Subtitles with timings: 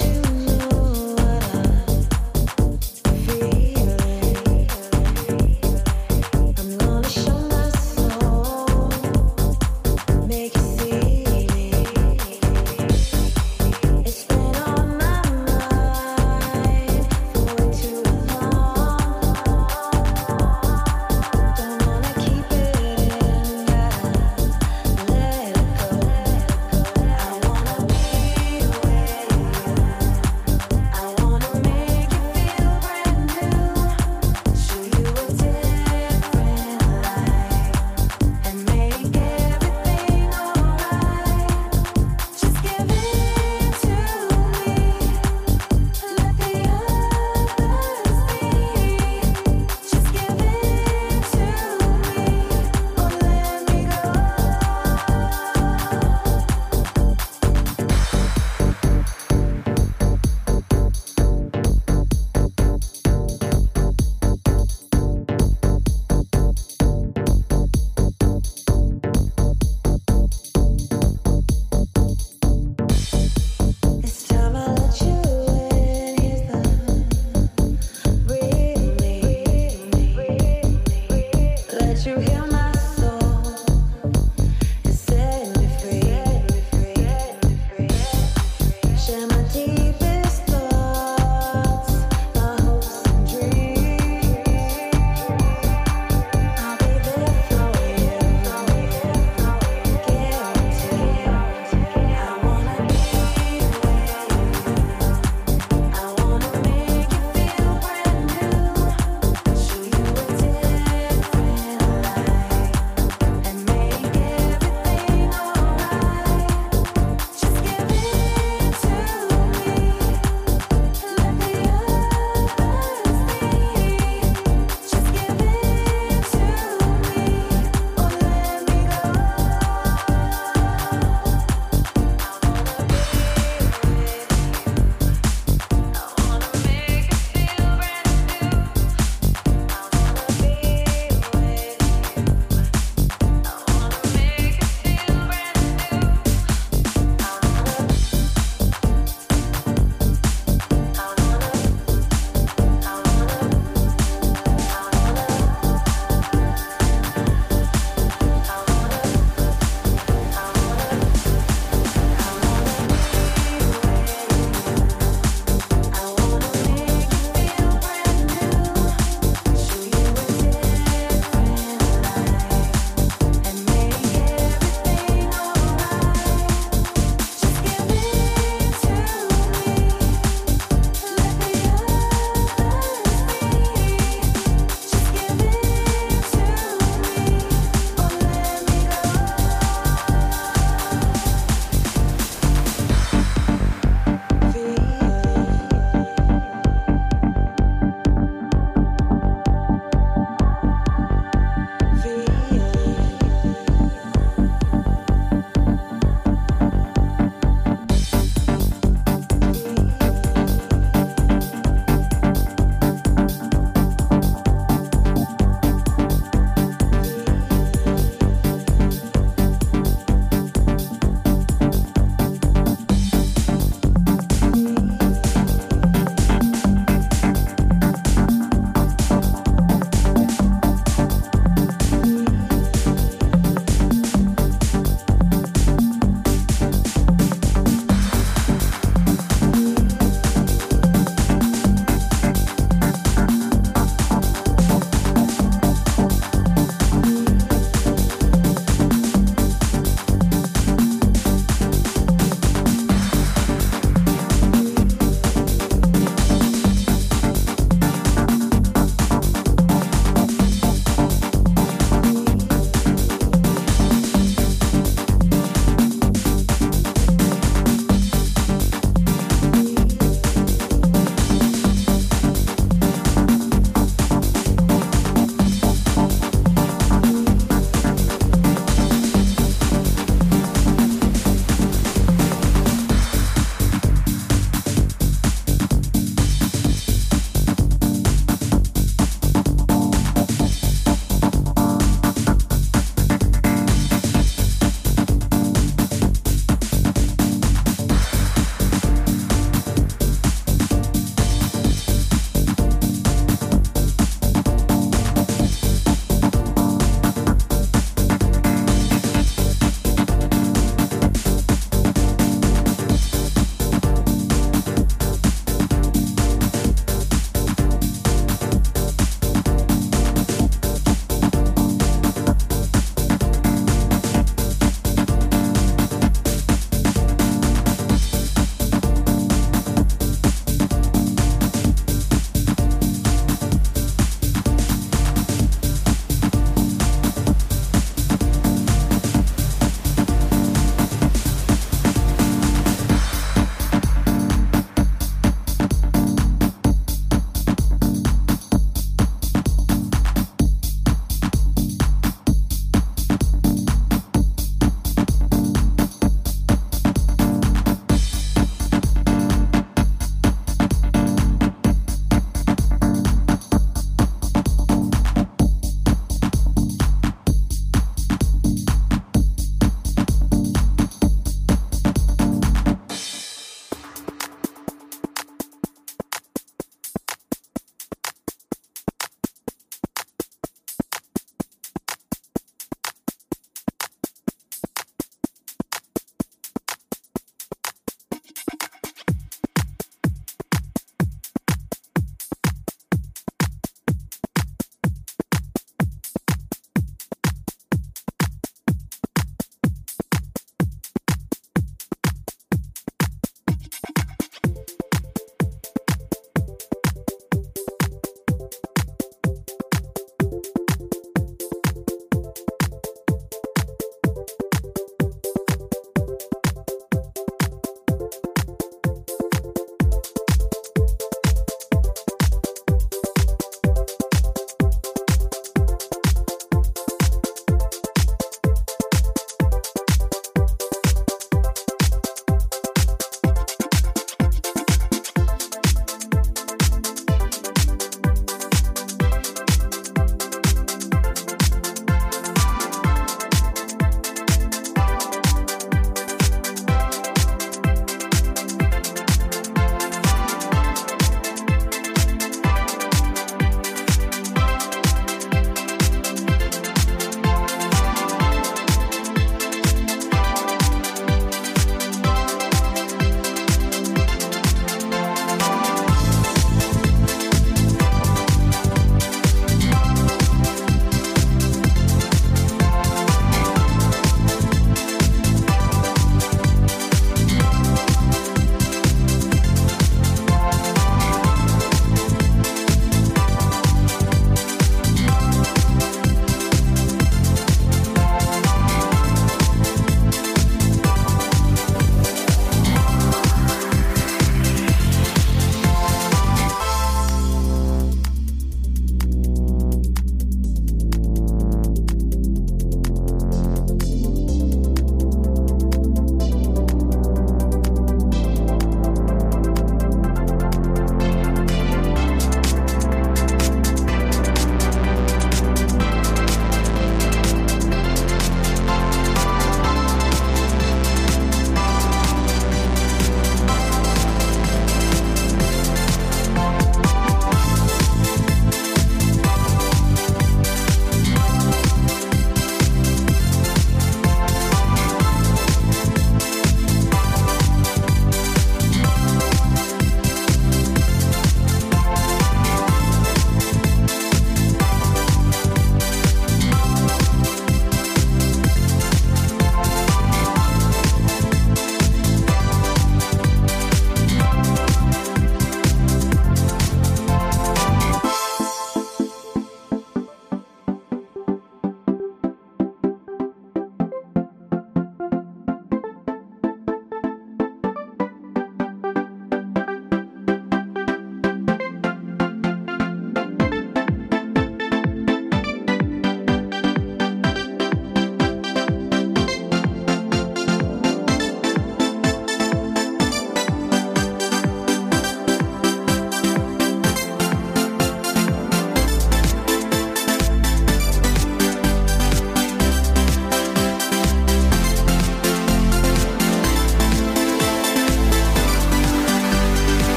[0.00, 0.21] you.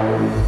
[0.00, 0.39] Amen.